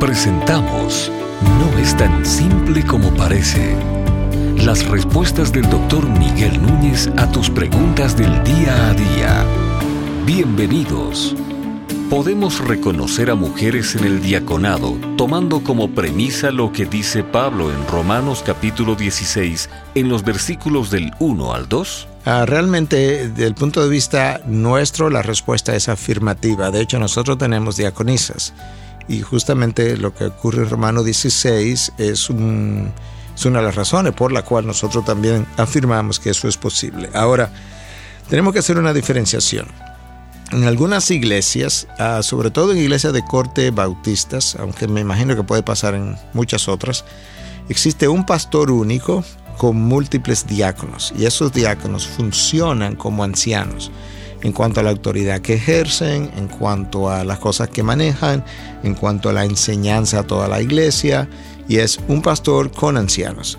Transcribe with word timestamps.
Presentamos 0.00 1.10
No 1.58 1.78
es 1.78 1.96
tan 1.96 2.26
simple 2.26 2.84
como 2.84 3.14
parece. 3.14 3.74
Las 4.58 4.86
respuestas 4.86 5.52
del 5.52 5.68
doctor 5.70 6.06
Miguel 6.06 6.60
Núñez 6.60 7.08
a 7.16 7.30
tus 7.32 7.48
preguntas 7.48 8.14
del 8.14 8.44
día 8.44 8.90
a 8.90 8.92
día. 8.92 9.44
Bienvenidos. 10.26 11.34
Podemos 12.10 12.62
reconocer 12.62 13.30
a 13.30 13.34
mujeres 13.34 13.96
en 13.96 14.04
el 14.04 14.20
diaconado 14.20 14.98
tomando 15.16 15.64
como 15.64 15.88
premisa 15.88 16.50
lo 16.50 16.72
que 16.72 16.84
dice 16.84 17.24
Pablo 17.24 17.72
en 17.72 17.88
Romanos 17.88 18.42
capítulo 18.44 18.96
16 18.96 19.70
en 19.94 20.10
los 20.10 20.22
versículos 20.22 20.90
del 20.90 21.10
1 21.20 21.54
al 21.54 21.70
2. 21.70 22.08
Ah, 22.26 22.44
realmente, 22.44 23.28
desde 23.28 23.46
el 23.46 23.54
punto 23.54 23.82
de 23.82 23.88
vista 23.88 24.42
nuestro, 24.46 25.08
la 25.08 25.22
respuesta 25.22 25.74
es 25.74 25.88
afirmativa. 25.88 26.70
De 26.70 26.82
hecho, 26.82 26.98
nosotros 26.98 27.38
tenemos 27.38 27.78
diaconisas. 27.78 28.52
Y 29.08 29.20
justamente 29.20 29.96
lo 29.96 30.14
que 30.14 30.24
ocurre 30.26 30.62
en 30.62 30.70
Romanos 30.70 31.04
16 31.04 31.92
es, 31.98 32.28
es 32.28 32.30
una 32.30 33.58
de 33.58 33.64
las 33.64 33.74
razones 33.74 34.12
por 34.14 34.32
la 34.32 34.42
cual 34.42 34.66
nosotros 34.66 35.04
también 35.04 35.46
afirmamos 35.56 36.18
que 36.18 36.30
eso 36.30 36.48
es 36.48 36.56
posible. 36.56 37.10
Ahora, 37.14 37.50
tenemos 38.28 38.52
que 38.52 38.58
hacer 38.58 38.78
una 38.78 38.92
diferenciación. 38.92 39.68
En 40.52 40.64
algunas 40.64 41.10
iglesias, 41.10 41.88
ah, 41.98 42.22
sobre 42.22 42.50
todo 42.50 42.72
en 42.72 42.78
iglesias 42.78 43.12
de 43.12 43.24
corte 43.24 43.70
bautistas, 43.70 44.56
aunque 44.56 44.86
me 44.86 45.00
imagino 45.00 45.34
que 45.34 45.42
puede 45.42 45.62
pasar 45.62 45.94
en 45.94 46.16
muchas 46.32 46.68
otras, 46.68 47.04
existe 47.68 48.08
un 48.08 48.24
pastor 48.26 48.70
único 48.70 49.24
con 49.58 49.76
múltiples 49.76 50.46
diáconos. 50.46 51.12
Y 51.18 51.26
esos 51.26 51.52
diáconos 51.52 52.06
funcionan 52.06 52.96
como 52.96 53.24
ancianos 53.24 53.90
en 54.42 54.52
cuanto 54.52 54.80
a 54.80 54.82
la 54.82 54.90
autoridad 54.90 55.40
que 55.40 55.54
ejercen, 55.54 56.30
en 56.36 56.48
cuanto 56.48 57.10
a 57.10 57.24
las 57.24 57.38
cosas 57.38 57.68
que 57.68 57.82
manejan, 57.82 58.44
en 58.82 58.94
cuanto 58.94 59.28
a 59.28 59.32
la 59.32 59.44
enseñanza 59.44 60.20
a 60.20 60.22
toda 60.22 60.48
la 60.48 60.60
iglesia 60.60 61.28
y 61.68 61.78
es 61.78 61.98
un 62.08 62.22
pastor 62.22 62.70
con 62.70 62.96
ancianos. 62.96 63.58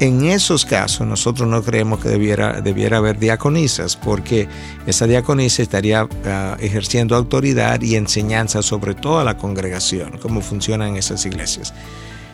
En 0.00 0.24
esos 0.24 0.64
casos 0.64 1.06
nosotros 1.06 1.48
no 1.48 1.62
creemos 1.62 2.00
que 2.00 2.08
debiera, 2.08 2.60
debiera 2.60 2.96
haber 2.96 3.18
diaconisas 3.18 3.96
porque 3.96 4.48
esa 4.86 5.06
diaconisa 5.06 5.62
estaría 5.62 6.08
ah, 6.26 6.56
ejerciendo 6.58 7.14
autoridad 7.14 7.80
y 7.80 7.94
enseñanza 7.94 8.60
sobre 8.62 8.94
toda 8.94 9.22
la 9.22 9.36
congregación, 9.36 10.18
cómo 10.20 10.40
funcionan 10.40 10.96
esas 10.96 11.24
iglesias. 11.26 11.72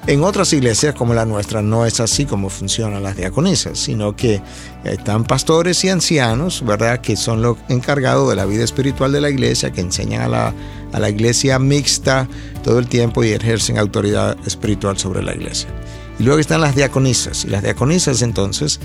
En 0.06 0.24
otras 0.24 0.52
iglesias 0.54 0.94
como 0.94 1.12
la 1.12 1.26
nuestra 1.26 1.60
no 1.60 1.84
es 1.84 2.00
así 2.00 2.24
como 2.24 2.48
funcionan 2.48 3.02
las 3.02 3.16
diaconisas, 3.16 3.78
sino 3.78 4.16
que 4.16 4.40
están 4.84 5.24
pastores 5.24 5.84
y 5.84 5.90
ancianos, 5.90 6.64
¿verdad? 6.64 7.00
Que 7.00 7.16
son 7.16 7.42
los 7.42 7.58
encargados 7.68 8.28
de 8.30 8.34
la 8.34 8.46
vida 8.46 8.64
espiritual 8.64 9.12
de 9.12 9.20
la 9.20 9.28
iglesia, 9.28 9.70
que 9.70 9.82
enseñan 9.82 10.22
a 10.22 10.28
la, 10.28 10.54
a 10.92 10.98
la 10.98 11.10
iglesia 11.10 11.58
mixta 11.58 12.26
todo 12.64 12.78
el 12.78 12.86
tiempo 12.88 13.22
y 13.22 13.30
ejercen 13.30 13.78
autoridad 13.78 14.36
espiritual 14.46 14.96
sobre 14.98 15.22
la 15.22 15.34
iglesia. 15.34 15.68
Y 16.18 16.22
luego 16.22 16.38
están 16.38 16.60
las 16.60 16.74
diaconisas. 16.74 17.44
Y 17.44 17.48
las 17.48 17.62
diaconisas 17.62 18.22
entonces 18.22 18.80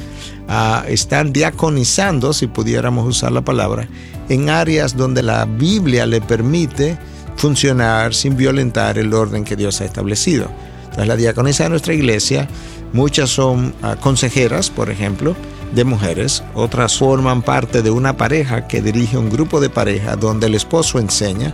ah, 0.47 0.85
están 0.88 1.33
diaconizando, 1.33 2.33
si 2.33 2.47
pudiéramos 2.47 3.07
usar 3.07 3.31
la 3.31 3.41
palabra, 3.41 3.88
en 4.29 4.50
áreas 4.50 4.95
donde 4.95 5.23
la 5.23 5.45
Biblia 5.45 6.05
le 6.05 6.22
permite 6.22 6.97
funcionar 7.35 8.13
sin 8.13 8.38
violentar 8.38 8.97
el 8.97 9.13
orden 9.13 9.44
que 9.44 9.55
Dios 9.55 9.81
ha 9.81 9.85
establecido. 9.85 10.50
La 10.97 11.15
diaconisa 11.15 11.65
de 11.65 11.69
nuestra 11.69 11.93
iglesia, 11.93 12.47
muchas 12.93 13.29
son 13.29 13.73
ah, 13.81 13.95
consejeras, 13.99 14.69
por 14.69 14.89
ejemplo, 14.89 15.35
de 15.73 15.83
mujeres, 15.83 16.43
otras 16.53 16.97
forman 16.97 17.41
parte 17.41 17.81
de 17.81 17.91
una 17.91 18.15
pareja 18.15 18.67
que 18.67 18.81
dirige 18.81 19.17
un 19.17 19.29
grupo 19.29 19.59
de 19.59 19.69
pareja 19.69 20.16
donde 20.16 20.47
el 20.47 20.55
esposo 20.55 20.99
enseña, 20.99 21.53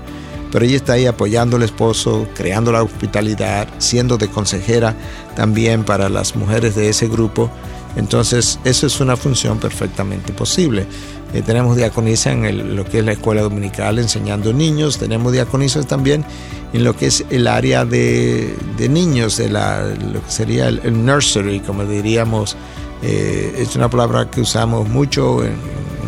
pero 0.52 0.66
ella 0.66 0.76
está 0.76 0.94
ahí 0.94 1.08
apoyando 1.08 1.58
al 1.58 1.64
esposo, 1.64 2.28
creando 2.36 2.72
la 2.72 2.84
hospitalidad, 2.84 3.68
siendo 3.80 4.18
de 4.18 4.28
consejera 4.28 4.96
también 5.36 5.84
para 5.84 6.10
las 6.10 6.36
mujeres 6.36 6.76
de 6.76 6.90
ese 6.90 7.08
grupo. 7.08 7.50
Entonces, 7.96 8.60
eso 8.64 8.86
es 8.86 9.00
una 9.00 9.18
función 9.18 9.60
perfectamente 9.60 10.34
posible. 10.34 10.86
Eh, 11.34 11.42
tenemos 11.42 11.78
diaconisa 11.78 12.32
en 12.32 12.76
lo 12.76 12.86
que 12.86 13.00
es 13.00 13.06
la 13.06 13.14
escuela 13.14 13.42
dominical 13.42 14.00
enseñando 14.00 14.54
niños, 14.54 14.98
tenemos 14.98 15.32
diaconisas 15.32 15.88
también 15.88 16.26
en 16.74 16.84
lo 16.84 16.96
que 16.96 17.08
es 17.08 17.26
el 17.30 17.48
área 17.48 17.86
de, 17.86 18.56
niños, 18.90 19.38
de 19.38 19.50
lo 19.50 20.24
que 20.24 20.32
sería 20.32 20.68
el, 20.70 21.06
nursery, 21.06 21.60
como 21.60 21.86
diríamos. 21.86 22.56
Eh, 23.04 23.56
es 23.58 23.76
una 23.76 23.90
palabra 23.90 24.30
que 24.30 24.42
usamos 24.42 24.88
mucho 24.88 25.44
en, 25.44 25.56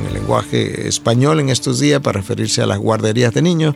el 0.07 0.13
lenguaje 0.13 0.87
español 0.87 1.39
en 1.39 1.49
estos 1.49 1.79
días 1.79 2.01
para 2.01 2.19
referirse 2.19 2.61
a 2.61 2.65
las 2.65 2.77
guarderías 2.77 3.33
de 3.33 3.41
niños. 3.41 3.75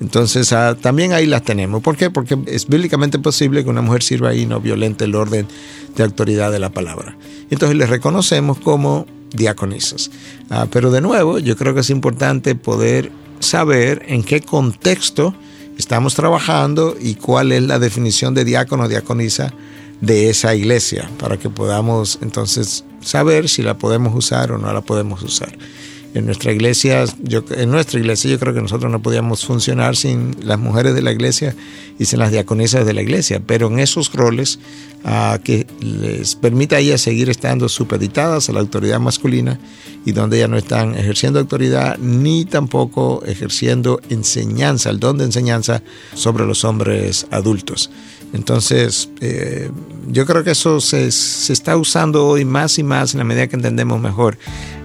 Entonces 0.00 0.52
ah, 0.52 0.76
también 0.80 1.12
ahí 1.12 1.26
las 1.26 1.42
tenemos. 1.42 1.82
¿Por 1.82 1.96
qué? 1.96 2.10
Porque 2.10 2.38
es 2.46 2.66
bíblicamente 2.66 3.18
posible 3.18 3.62
que 3.62 3.70
una 3.70 3.82
mujer 3.82 4.02
sirva 4.02 4.30
ahí 4.30 4.46
no 4.46 4.60
violente 4.60 5.04
el 5.04 5.14
orden 5.14 5.46
de 5.96 6.02
autoridad 6.02 6.50
de 6.50 6.58
la 6.58 6.70
palabra. 6.70 7.16
Entonces 7.50 7.76
les 7.76 7.88
reconocemos 7.88 8.58
como 8.58 9.06
diaconisas. 9.32 10.10
Ah, 10.50 10.66
pero 10.70 10.90
de 10.90 11.00
nuevo, 11.00 11.38
yo 11.38 11.56
creo 11.56 11.74
que 11.74 11.80
es 11.80 11.90
importante 11.90 12.54
poder 12.54 13.10
saber 13.40 14.04
en 14.06 14.22
qué 14.22 14.40
contexto 14.40 15.34
estamos 15.78 16.14
trabajando 16.14 16.96
y 17.00 17.14
cuál 17.14 17.52
es 17.52 17.62
la 17.62 17.78
definición 17.78 18.34
de 18.34 18.44
diácono 18.44 18.84
o 18.84 18.88
diaconisa 18.88 19.52
de 20.00 20.30
esa 20.30 20.54
iglesia 20.54 21.08
para 21.18 21.36
que 21.36 21.48
podamos 21.48 22.18
entonces 22.22 22.84
saber 23.00 23.48
si 23.48 23.62
la 23.62 23.78
podemos 23.78 24.14
usar 24.14 24.52
o 24.52 24.58
no 24.58 24.72
la 24.72 24.80
podemos 24.80 25.22
usar. 25.22 25.56
En 26.14 26.26
nuestra 26.26 26.52
iglesia, 26.52 27.04
yo, 27.22 27.42
en 27.56 27.70
nuestra 27.70 27.98
iglesia 27.98 28.30
yo 28.30 28.38
creo 28.38 28.52
que 28.52 28.60
nosotros 28.60 28.92
no 28.92 29.00
podíamos 29.00 29.46
funcionar 29.46 29.96
sin 29.96 30.36
las 30.42 30.58
mujeres 30.58 30.94
de 30.94 31.00
la 31.00 31.10
iglesia 31.10 31.56
y 31.98 32.04
sin 32.04 32.18
las 32.18 32.30
diaconisas 32.30 32.84
de 32.84 32.92
la 32.92 33.00
iglesia, 33.00 33.40
pero 33.46 33.68
en 33.68 33.78
esos 33.78 34.12
roles 34.12 34.58
a 35.04 35.38
que 35.42 35.66
les 35.80 36.36
permita 36.36 36.76
a 36.76 36.78
ellas 36.80 37.00
seguir 37.00 37.30
estando 37.30 37.68
supeditadas 37.68 38.48
a 38.48 38.52
la 38.52 38.60
autoridad 38.60 39.00
masculina 39.00 39.58
y 40.04 40.12
donde 40.12 40.38
ya 40.38 40.48
no 40.48 40.58
están 40.58 40.94
ejerciendo 40.94 41.38
autoridad 41.38 41.96
ni 41.98 42.44
tampoco 42.44 43.22
ejerciendo 43.24 44.00
enseñanza, 44.10 44.90
el 44.90 45.00
don 45.00 45.16
de 45.16 45.24
enseñanza 45.24 45.82
sobre 46.14 46.44
los 46.44 46.64
hombres 46.64 47.26
adultos. 47.30 47.90
Entonces, 48.32 49.10
eh, 49.20 49.70
yo 50.08 50.24
creo 50.26 50.42
que 50.42 50.52
eso 50.52 50.80
se, 50.80 51.06
está 51.06 51.76
usando 51.76 52.26
hoy 52.26 52.44
más 52.44 52.78
y 52.78 52.82
más 52.82 53.12
en 53.12 53.18
la 53.18 53.24
medida 53.24 53.46
que 53.46 53.56
entendemos 53.56 54.00
mejor 54.00 54.38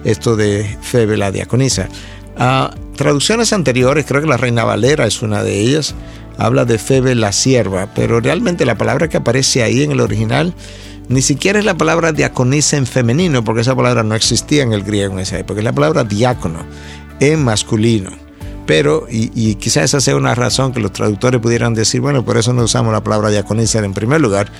esto 0.04 0.36
de 0.36 0.76
Febe 0.82 1.16
la 1.16 1.30
diaconisa. 1.30 1.88
Ah, 2.36 2.74
traducciones 2.96 3.52
anteriores, 3.52 4.04
creo 4.06 4.20
que 4.20 4.28
la 4.28 4.36
Reina 4.36 4.64
Valera 4.64 5.06
es 5.06 5.22
una 5.22 5.42
de 5.42 5.60
ellas, 5.60 5.94
habla 6.36 6.64
de 6.64 6.78
Febe 6.78 7.14
la 7.14 7.32
sierva, 7.32 7.88
pero 7.94 8.20
realmente 8.20 8.66
la 8.66 8.76
palabra 8.76 9.08
que 9.08 9.16
aparece 9.16 9.62
ahí 9.62 9.82
en 9.82 9.92
el 9.92 10.00
original 10.00 10.54
ni 11.08 11.22
siquiera 11.22 11.58
es 11.58 11.64
la 11.64 11.76
palabra 11.76 12.12
diaconisa 12.12 12.76
en 12.76 12.86
femenino, 12.86 13.42
porque 13.42 13.62
esa 13.62 13.74
palabra 13.74 14.02
no 14.02 14.14
existía 14.14 14.62
en 14.62 14.74
el 14.74 14.82
griego 14.82 15.14
en 15.14 15.20
esa 15.20 15.38
época, 15.38 15.60
es 15.60 15.64
la 15.64 15.72
palabra 15.72 16.04
diácono 16.04 16.66
en 17.18 17.42
masculino. 17.42 18.27
Pero, 18.68 19.06
y, 19.10 19.54
quizás 19.54 19.84
esa 19.84 20.00
sea 20.02 20.14
una 20.14 20.34
razón 20.34 20.74
que 20.74 20.80
los 20.80 20.92
traductores 20.92 21.40
pudieran 21.40 21.72
decir, 21.72 22.02
bueno, 22.02 22.22
por 22.22 22.36
eso 22.36 22.52
no 22.52 22.64
usamos 22.64 22.92
la 22.92 23.02
palabra 23.02 23.30
diaconisa 23.30 23.78
en 23.78 23.94
primer 23.94 24.20
lugar. 24.20 24.52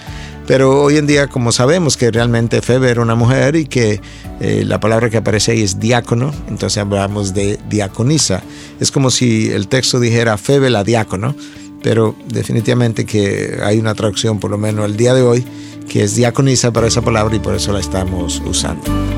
Pero 0.46 0.82
hoy 0.82 0.96
en 0.96 1.06
día, 1.06 1.26
como 1.26 1.52
sabemos 1.52 1.98
que 1.98 2.10
realmente 2.10 2.62
Febe 2.62 2.90
era 2.90 3.02
una 3.02 3.14
mujer 3.14 3.54
y 3.54 3.66
que 3.66 4.00
eh, 4.40 4.62
la 4.64 4.80
palabra 4.80 5.10
que 5.10 5.18
aparece 5.18 5.52
ahí 5.52 5.60
es 5.60 5.78
diácono, 5.78 6.32
entonces 6.48 6.78
hablamos 6.78 7.34
de 7.34 7.58
diaconisa. 7.68 8.42
Es 8.80 8.90
como 8.90 9.10
si 9.10 9.50
el 9.50 9.68
texto 9.68 10.00
dijera 10.00 10.38
Febe 10.38 10.70
la 10.70 10.84
diácono, 10.84 11.36
pero 11.82 12.16
definitivamente 12.32 13.04
que 13.04 13.58
hay 13.62 13.78
una 13.78 13.94
traducción, 13.94 14.40
por 14.40 14.50
lo 14.50 14.56
menos 14.56 14.86
el 14.86 14.96
día 14.96 15.12
de 15.12 15.20
hoy, 15.20 15.44
que 15.86 16.04
es 16.04 16.16
diaconisa 16.16 16.72
para 16.72 16.86
esa 16.86 17.02
palabra 17.02 17.36
y 17.36 17.40
por 17.40 17.54
eso 17.54 17.74
la 17.74 17.80
estamos 17.80 18.42
usando. 18.46 19.17